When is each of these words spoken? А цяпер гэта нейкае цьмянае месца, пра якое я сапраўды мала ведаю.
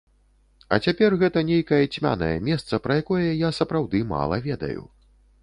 А 0.77 0.77
цяпер 0.87 1.15
гэта 1.23 1.43
нейкае 1.49 1.79
цьмянае 1.97 2.31
месца, 2.47 2.81
пра 2.87 2.99
якое 3.03 3.27
я 3.43 3.53
сапраўды 3.59 4.03
мала 4.17 4.43
ведаю. 4.49 4.83